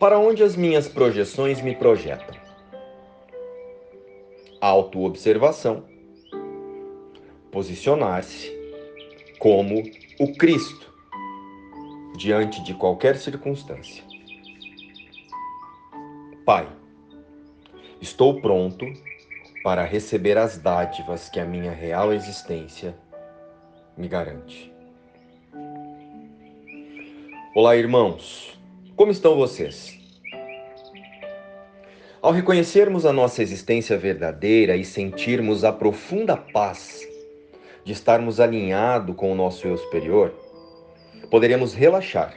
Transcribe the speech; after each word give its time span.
Para 0.00 0.18
onde 0.18 0.42
as 0.42 0.56
minhas 0.56 0.88
projeções 0.88 1.60
me 1.60 1.76
projetam? 1.76 2.34
Autoobservação. 4.58 5.84
Posicionar-se 7.52 8.50
como 9.38 9.82
o 10.18 10.32
Cristo 10.38 10.90
diante 12.16 12.64
de 12.64 12.72
qualquer 12.72 13.18
circunstância. 13.18 14.02
Pai, 16.46 16.66
estou 18.00 18.40
pronto 18.40 18.86
para 19.62 19.84
receber 19.84 20.38
as 20.38 20.56
dádivas 20.56 21.28
que 21.28 21.38
a 21.38 21.44
minha 21.44 21.72
real 21.72 22.10
existência 22.10 22.96
me 23.98 24.08
garante. 24.08 24.72
Olá, 27.54 27.76
irmãos. 27.76 28.49
Como 29.00 29.12
estão 29.12 29.34
vocês? 29.34 29.98
Ao 32.20 32.30
reconhecermos 32.30 33.06
a 33.06 33.14
nossa 33.14 33.42
existência 33.42 33.96
verdadeira 33.96 34.76
e 34.76 34.84
sentirmos 34.84 35.64
a 35.64 35.72
profunda 35.72 36.36
paz 36.36 37.08
de 37.82 37.94
estarmos 37.94 38.40
alinhados 38.40 39.16
com 39.16 39.32
o 39.32 39.34
nosso 39.34 39.66
eu 39.66 39.78
superior, 39.78 40.34
poderemos 41.30 41.72
relaxar, 41.72 42.34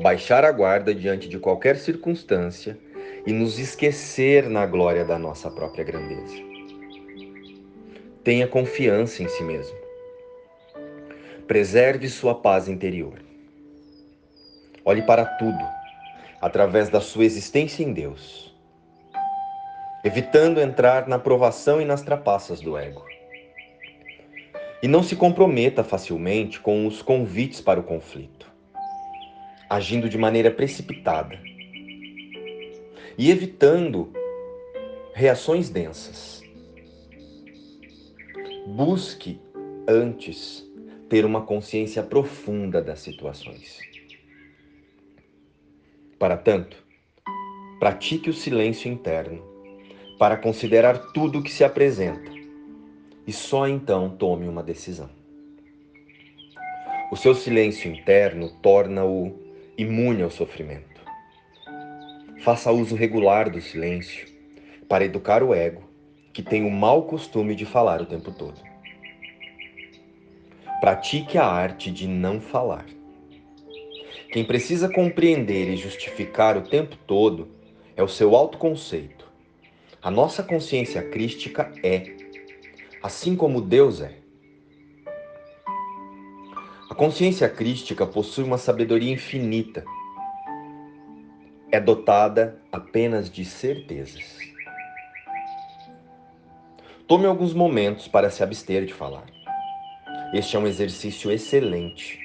baixar 0.00 0.44
a 0.44 0.52
guarda 0.52 0.94
diante 0.94 1.28
de 1.28 1.40
qualquer 1.40 1.76
circunstância 1.76 2.78
e 3.26 3.32
nos 3.32 3.58
esquecer 3.58 4.48
na 4.48 4.64
glória 4.64 5.04
da 5.04 5.18
nossa 5.18 5.50
própria 5.50 5.82
grandeza. 5.82 6.36
Tenha 8.22 8.46
confiança 8.46 9.24
em 9.24 9.28
si 9.28 9.42
mesmo. 9.42 9.76
Preserve 11.48 12.08
sua 12.08 12.32
paz 12.32 12.68
interior. 12.68 13.31
Olhe 14.84 15.02
para 15.02 15.24
tudo 15.24 15.64
através 16.40 16.88
da 16.88 17.00
sua 17.00 17.24
existência 17.24 17.84
em 17.84 17.92
Deus, 17.92 18.52
evitando 20.04 20.60
entrar 20.60 21.06
na 21.06 21.20
provação 21.20 21.80
e 21.80 21.84
nas 21.84 22.02
trapaças 22.02 22.60
do 22.60 22.76
ego. 22.76 23.04
E 24.82 24.88
não 24.88 25.04
se 25.04 25.14
comprometa 25.14 25.84
facilmente 25.84 26.58
com 26.58 26.84
os 26.84 27.00
convites 27.00 27.60
para 27.60 27.78
o 27.78 27.84
conflito, 27.84 28.50
agindo 29.70 30.08
de 30.08 30.18
maneira 30.18 30.50
precipitada 30.50 31.38
e 33.16 33.30
evitando 33.30 34.12
reações 35.14 35.70
densas. 35.70 36.42
Busque 38.66 39.40
antes 39.86 40.68
ter 41.08 41.24
uma 41.24 41.42
consciência 41.42 42.02
profunda 42.02 42.82
das 42.82 42.98
situações. 42.98 43.91
Para 46.22 46.36
tanto, 46.36 46.76
pratique 47.80 48.30
o 48.30 48.32
silêncio 48.32 48.88
interno 48.88 49.42
para 50.20 50.36
considerar 50.36 50.96
tudo 51.12 51.40
o 51.40 51.42
que 51.42 51.50
se 51.50 51.64
apresenta 51.64 52.30
e 53.26 53.32
só 53.32 53.66
então 53.66 54.08
tome 54.08 54.46
uma 54.46 54.62
decisão. 54.62 55.10
O 57.10 57.16
seu 57.16 57.34
silêncio 57.34 57.90
interno 57.90 58.48
torna-o 58.62 59.36
imune 59.76 60.22
ao 60.22 60.30
sofrimento. 60.30 61.02
Faça 62.38 62.70
uso 62.70 62.94
regular 62.94 63.50
do 63.50 63.60
silêncio 63.60 64.28
para 64.88 65.04
educar 65.04 65.42
o 65.42 65.52
ego, 65.52 65.82
que 66.32 66.40
tem 66.40 66.64
o 66.64 66.70
mau 66.70 67.02
costume 67.02 67.56
de 67.56 67.66
falar 67.66 68.00
o 68.00 68.06
tempo 68.06 68.30
todo. 68.30 68.60
Pratique 70.80 71.36
a 71.36 71.46
arte 71.46 71.90
de 71.90 72.06
não 72.06 72.40
falar. 72.40 72.86
Quem 74.32 74.42
precisa 74.42 74.88
compreender 74.88 75.68
e 75.68 75.76
justificar 75.76 76.56
o 76.56 76.62
tempo 76.62 76.96
todo 77.06 77.50
é 77.94 78.02
o 78.02 78.08
seu 78.08 78.34
autoconceito. 78.34 79.30
A 80.02 80.10
nossa 80.10 80.42
consciência 80.42 81.02
crística 81.02 81.70
é, 81.84 82.16
assim 83.02 83.36
como 83.36 83.60
Deus 83.60 84.00
é. 84.00 84.14
A 86.88 86.94
consciência 86.94 87.46
crística 87.46 88.06
possui 88.06 88.42
uma 88.42 88.56
sabedoria 88.56 89.12
infinita 89.12 89.84
é 91.70 91.78
dotada 91.78 92.58
apenas 92.72 93.30
de 93.30 93.44
certezas. 93.44 94.38
Tome 97.06 97.26
alguns 97.26 97.52
momentos 97.52 98.08
para 98.08 98.30
se 98.30 98.42
abster 98.42 98.86
de 98.86 98.94
falar. 98.94 99.26
Este 100.32 100.56
é 100.56 100.58
um 100.58 100.66
exercício 100.66 101.30
excelente 101.30 102.21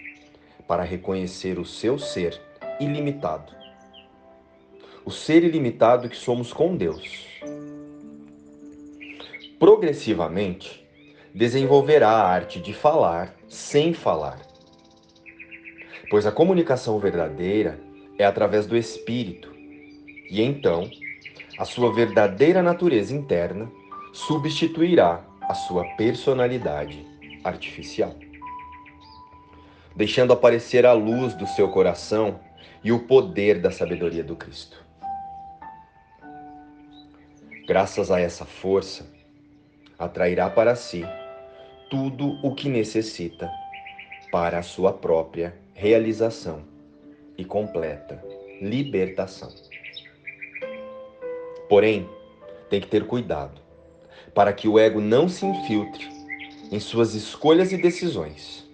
para 0.67 0.83
reconhecer 0.83 1.57
o 1.57 1.65
seu 1.65 1.97
ser 1.97 2.39
ilimitado. 2.79 3.53
O 5.05 5.11
ser 5.11 5.43
ilimitado 5.43 6.09
que 6.09 6.17
somos 6.17 6.51
com 6.51 6.75
Deus. 6.75 7.25
Progressivamente, 9.57 10.85
desenvolverá 11.33 12.09
a 12.09 12.27
arte 12.27 12.59
de 12.59 12.73
falar 12.73 13.35
sem 13.47 13.93
falar. 13.93 14.39
Pois 16.09 16.25
a 16.25 16.31
comunicação 16.31 16.99
verdadeira 16.99 17.79
é 18.17 18.25
através 18.25 18.65
do 18.65 18.75
espírito. 18.75 19.53
E 20.29 20.41
então, 20.41 20.89
a 21.57 21.65
sua 21.65 21.93
verdadeira 21.93 22.61
natureza 22.61 23.15
interna 23.15 23.71
substituirá 24.13 25.23
a 25.41 25.53
sua 25.53 25.85
personalidade 25.95 27.05
artificial, 27.43 28.15
deixando 29.97 30.31
aparecer 30.31 30.85
a 30.85 30.93
luz 30.93 31.33
do 31.33 31.47
seu 31.47 31.69
coração 31.69 32.39
e 32.83 32.91
o 32.91 32.99
poder 32.99 33.59
da 33.59 33.71
sabedoria 33.71 34.23
do 34.23 34.35
Cristo. 34.35 34.85
Graças 37.67 38.11
a 38.11 38.19
essa 38.19 38.45
força, 38.45 39.07
atrairá 39.97 40.51
para 40.51 40.75
si 40.75 41.03
tudo 41.89 42.37
o 42.43 42.53
que 42.53 42.69
necessita 42.69 43.49
para 44.31 44.59
a 44.59 44.63
sua 44.63 44.93
própria 44.93 45.55
realização 45.73 46.61
e 47.35 47.43
completa 47.43 48.23
libertação. 48.61 49.49
Porém, 51.67 52.07
tem 52.69 52.79
que 52.79 52.87
ter 52.87 53.07
cuidado 53.07 53.59
para 54.35 54.53
que 54.53 54.67
o 54.67 54.77
ego 54.77 55.01
não 55.01 55.27
se 55.27 55.43
infiltre 55.43 56.07
em 56.71 56.79
suas 56.79 57.15
escolhas 57.15 57.71
e 57.71 57.77
decisões. 57.77 58.66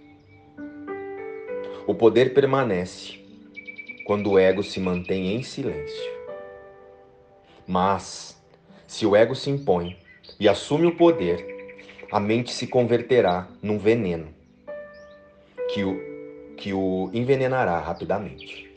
O 1.86 1.94
poder 1.94 2.34
permanece 2.34 3.20
quando 4.06 4.32
o 4.32 4.40
ego 4.40 4.64
se 4.64 4.80
mantém 4.80 5.36
em 5.36 5.44
silêncio. 5.44 6.14
Mas, 7.68 8.42
se 8.88 9.06
o 9.06 9.16
ego 9.16 9.36
se 9.36 9.50
impõe 9.50 9.98
e 10.40 10.48
assume 10.48 10.88
o 10.88 10.96
poder, 10.96 11.46
a 12.10 12.22
mente 12.22 12.54
se 12.54 12.68
converterá 12.68 13.50
num 13.62 13.78
veneno 13.78 14.30
que 15.74 15.84
o 15.84 16.14
que 16.56 16.72
o 16.72 17.10
envenenará 17.12 17.78
rapidamente. 17.80 18.72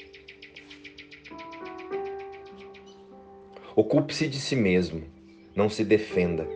Ocupe-se 3.77 4.27
de 4.27 4.41
si 4.41 4.56
mesmo, 4.56 5.05
não 5.55 5.69
se 5.69 5.84
defenda. 5.84 6.49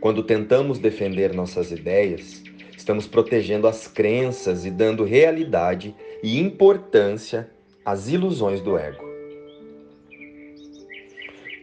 Quando 0.00 0.22
tentamos 0.22 0.78
defender 0.78 1.34
nossas 1.34 1.72
ideias, 1.72 2.44
estamos 2.84 3.06
protegendo 3.06 3.66
as 3.66 3.88
crenças 3.88 4.66
e 4.66 4.70
dando 4.70 5.04
realidade 5.04 5.96
e 6.22 6.38
importância 6.38 7.50
às 7.82 8.08
ilusões 8.08 8.60
do 8.60 8.76
ego. 8.76 9.02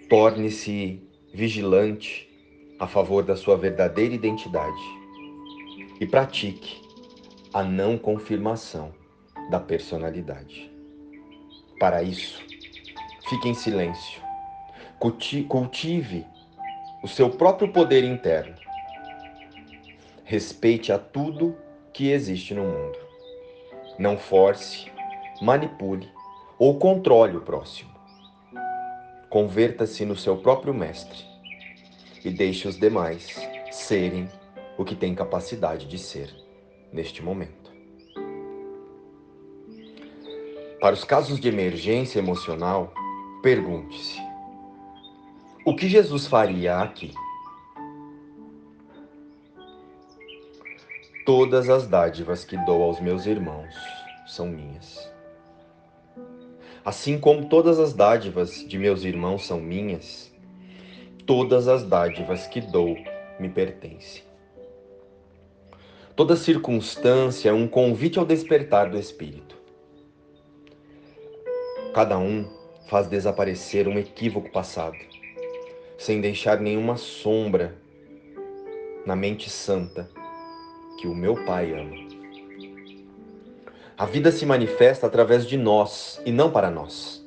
Torne-se 0.09 0.99
vigilante 1.31 2.27
a 2.79 2.87
favor 2.87 3.23
da 3.23 3.35
sua 3.35 3.55
verdadeira 3.55 4.15
identidade 4.15 4.81
e 5.99 6.07
pratique 6.07 6.81
a 7.53 7.61
não 7.61 7.99
confirmação 7.99 8.91
da 9.51 9.59
personalidade. 9.59 10.71
Para 11.79 12.01
isso, 12.01 12.43
fique 13.29 13.47
em 13.47 13.53
silêncio, 13.53 14.19
cultive 14.97 16.25
o 17.03 17.07
seu 17.07 17.29
próprio 17.29 17.71
poder 17.71 18.03
interno, 18.03 18.55
respeite 20.31 20.93
a 20.93 20.97
tudo 20.97 21.57
que 21.91 22.09
existe 22.09 22.53
no 22.53 22.63
mundo. 22.63 22.97
Não 23.99 24.17
force, 24.17 24.89
manipule 25.41 26.09
ou 26.57 26.79
controle 26.79 27.35
o 27.35 27.41
próximo. 27.41 27.91
Converta-se 29.29 30.05
no 30.05 30.15
seu 30.15 30.37
próprio 30.37 30.73
mestre 30.73 31.19
e 32.23 32.29
deixe 32.29 32.65
os 32.65 32.77
demais 32.77 33.45
serem 33.71 34.29
o 34.77 34.85
que 34.85 34.95
têm 34.95 35.13
capacidade 35.13 35.85
de 35.85 35.97
ser 35.97 36.33
neste 36.93 37.21
momento. 37.21 37.69
Para 40.79 40.93
os 40.93 41.03
casos 41.03 41.41
de 41.41 41.49
emergência 41.49 42.19
emocional, 42.19 42.93
pergunte-se: 43.43 44.17
o 45.65 45.75
que 45.75 45.89
Jesus 45.89 46.25
faria 46.25 46.79
aqui? 46.79 47.13
Todas 51.23 51.69
as 51.69 51.85
dádivas 51.85 52.43
que 52.43 52.57
dou 52.65 52.81
aos 52.81 52.99
meus 52.99 53.27
irmãos 53.27 53.75
são 54.25 54.47
minhas. 54.47 55.07
Assim 56.83 57.19
como 57.19 57.47
todas 57.47 57.77
as 57.77 57.93
dádivas 57.93 58.67
de 58.67 58.79
meus 58.79 59.03
irmãos 59.03 59.45
são 59.45 59.59
minhas, 59.59 60.33
todas 61.27 61.67
as 61.67 61.83
dádivas 61.83 62.47
que 62.47 62.59
dou 62.59 62.97
me 63.39 63.49
pertencem. 63.49 64.23
Toda 66.15 66.35
circunstância 66.35 67.49
é 67.49 67.53
um 67.53 67.67
convite 67.67 68.17
ao 68.17 68.25
despertar 68.25 68.89
do 68.89 68.97
espírito. 68.97 69.55
Cada 71.93 72.17
um 72.17 72.49
faz 72.87 73.05
desaparecer 73.05 73.87
um 73.87 73.99
equívoco 73.99 74.49
passado, 74.49 74.97
sem 75.99 76.19
deixar 76.19 76.59
nenhuma 76.59 76.97
sombra 76.97 77.77
na 79.05 79.15
mente 79.15 79.47
santa 79.47 80.09
que 81.01 81.07
o 81.07 81.15
meu 81.15 81.33
Pai 81.45 81.73
ama. 81.73 81.95
A 83.97 84.05
vida 84.05 84.31
se 84.31 84.45
manifesta 84.45 85.07
através 85.07 85.47
de 85.47 85.57
nós 85.57 86.21
e 86.27 86.31
não 86.31 86.51
para 86.51 86.69
nós. 86.69 87.25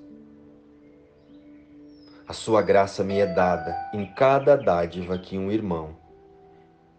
A 2.28 2.32
sua 2.32 2.62
graça 2.62 3.02
me 3.02 3.18
é 3.18 3.26
dada 3.26 3.76
em 3.92 4.06
cada 4.14 4.56
dádiva 4.56 5.18
que 5.18 5.36
um 5.36 5.50
irmão 5.50 5.96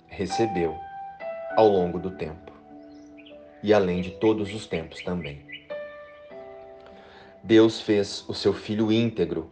recebeu 0.05 0.75
ao 1.55 1.69
longo 1.69 1.97
do 1.97 2.11
tempo 2.11 2.51
e 3.63 3.73
além 3.73 4.01
de 4.01 4.11
todos 4.11 4.53
os 4.53 4.67
tempos 4.67 5.01
também. 5.01 5.45
Deus 7.41 7.79
fez 7.79 8.25
o 8.27 8.33
seu 8.33 8.53
filho 8.53 8.91
íntegro 8.91 9.49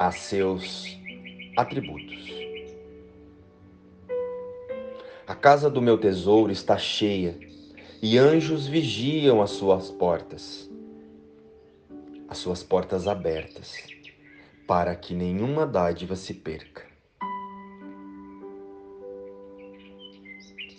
a 0.00 0.10
seus 0.10 0.98
atributos. 1.56 2.43
A 5.26 5.34
casa 5.34 5.70
do 5.70 5.80
meu 5.80 5.96
tesouro 5.96 6.52
está 6.52 6.76
cheia 6.76 7.38
e 8.02 8.18
anjos 8.18 8.66
vigiam 8.66 9.40
as 9.40 9.52
suas 9.52 9.90
portas, 9.90 10.70
as 12.28 12.36
suas 12.36 12.62
portas 12.62 13.08
abertas, 13.08 13.86
para 14.66 14.94
que 14.94 15.14
nenhuma 15.14 15.66
dádiva 15.66 16.14
se 16.14 16.34
perca, 16.34 16.82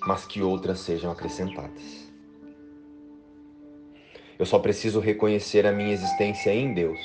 mas 0.06 0.26
que 0.26 0.44
outras 0.44 0.78
sejam 0.78 1.10
acrescentadas. 1.10 2.06
Eu 4.38 4.46
só 4.46 4.60
preciso 4.60 5.00
reconhecer 5.00 5.66
a 5.66 5.72
minha 5.72 5.92
existência 5.92 6.54
em 6.54 6.72
Deus. 6.72 7.00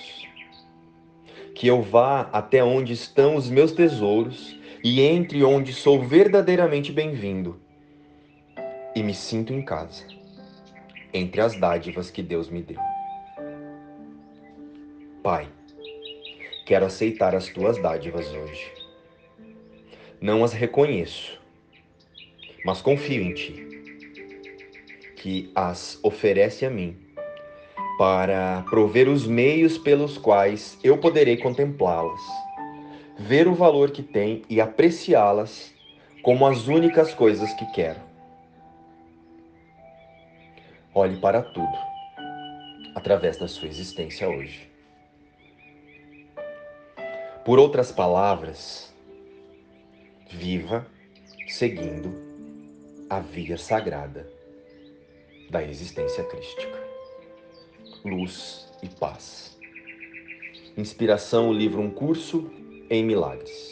Que 1.54 1.68
eu 1.68 1.80
vá 1.80 2.28
até 2.32 2.62
onde 2.62 2.92
estão 2.92 3.34
os 3.34 3.48
meus 3.48 3.72
tesouros 3.72 4.59
e 4.82 5.02
entre 5.02 5.44
onde 5.44 5.74
sou 5.74 6.00
verdadeiramente 6.02 6.90
bem-vindo 6.90 7.60
e 8.96 9.02
me 9.02 9.12
sinto 9.12 9.52
em 9.52 9.62
casa, 9.62 10.04
entre 11.12 11.40
as 11.40 11.54
dádivas 11.54 12.10
que 12.10 12.22
Deus 12.22 12.48
me 12.48 12.62
deu. 12.62 12.78
Pai, 15.22 15.48
quero 16.64 16.86
aceitar 16.86 17.34
as 17.34 17.48
tuas 17.48 17.76
dádivas 17.76 18.26
hoje. 18.32 18.72
Não 20.18 20.42
as 20.42 20.54
reconheço, 20.54 21.38
mas 22.64 22.80
confio 22.80 23.22
em 23.22 23.34
ti, 23.34 23.66
que 25.16 25.50
as 25.54 25.98
oferece 26.02 26.64
a 26.64 26.70
mim 26.70 26.96
para 27.98 28.64
prover 28.70 29.08
os 29.10 29.26
meios 29.26 29.76
pelos 29.76 30.16
quais 30.16 30.78
eu 30.82 30.96
poderei 30.96 31.36
contemplá-las 31.36 32.20
ver 33.20 33.46
o 33.46 33.54
valor 33.54 33.90
que 33.90 34.02
tem 34.02 34.42
e 34.48 34.62
apreciá-las 34.62 35.74
como 36.22 36.46
as 36.46 36.66
únicas 36.66 37.12
coisas 37.12 37.52
que 37.52 37.66
quero. 37.72 38.00
Olhe 40.94 41.20
para 41.20 41.42
tudo 41.42 41.76
através 42.94 43.36
da 43.36 43.46
sua 43.46 43.68
existência 43.68 44.26
hoje. 44.26 44.70
Por 47.44 47.58
outras 47.58 47.92
palavras, 47.92 48.90
viva 50.30 50.86
seguindo 51.46 52.14
a 53.10 53.20
via 53.20 53.58
sagrada 53.58 54.26
da 55.50 55.62
existência 55.62 56.24
crística. 56.24 56.82
Luz 58.02 58.66
e 58.82 58.88
paz. 58.88 59.58
Inspiração, 60.74 61.50
o 61.50 61.52
livro 61.52 61.82
Um 61.82 61.90
Curso 61.90 62.59
em 62.90 63.04
milagres. 63.04 63.69